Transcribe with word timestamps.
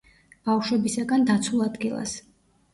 ბავშვებისაგან 0.49 1.27
დაცულ 1.29 1.63
ადგილას. 1.69 2.19